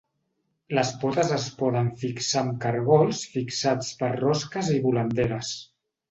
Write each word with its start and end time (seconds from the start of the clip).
Les 0.75 0.91
potes 1.01 1.33
es 1.35 1.43
poden 1.59 1.91
fixar 2.03 2.41
amb 2.45 2.55
cargols 2.63 3.19
fixats 3.33 3.91
per 3.99 4.09
rosques 4.15 4.71
i 4.77 4.79
volanderes. 4.87 5.53